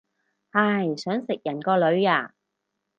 [0.53, 2.33] 唉，想食人個女啊